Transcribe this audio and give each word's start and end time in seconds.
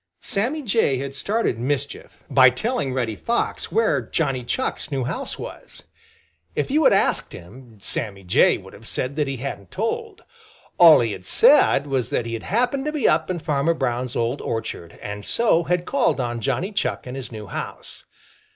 Sammy 0.23 0.63
Jay 0.63 0.97
had 0.97 1.13
started 1.13 1.59
mischief 1.59 2.23
by 2.27 2.49
telling 2.49 2.91
Reddy 2.91 3.15
Fox 3.15 3.71
where 3.71 4.01
Johnny 4.01 4.43
Chuck's 4.43 4.89
new 4.91 5.03
house 5.03 5.37
was. 5.37 5.83
If 6.55 6.71
you 6.71 6.83
had 6.85 6.93
asked 6.93 7.33
him, 7.33 7.77
Sammy 7.79 8.23
Jay 8.23 8.57
would 8.57 8.73
have 8.73 8.87
said 8.87 9.15
that 9.15 9.27
he 9.27 9.37
hadn't 9.37 9.69
told. 9.69 10.23
All 10.79 11.01
he 11.01 11.11
had 11.11 11.27
said 11.27 11.85
was 11.85 12.09
that 12.09 12.25
he 12.25 12.33
had 12.33 12.41
happened 12.41 12.85
to 12.85 12.91
be 12.91 13.07
up 13.07 13.29
in 13.29 13.37
Farmer 13.37 13.75
Brown's 13.75 14.15
old 14.15 14.41
orchard 14.41 14.97
and 15.03 15.23
so 15.23 15.65
had 15.65 15.85
called 15.85 16.19
on 16.19 16.41
Johnny 16.41 16.71
Chuck 16.71 17.05
in 17.05 17.13
his 17.13 17.31
new 17.31 17.45
house. 17.45 18.03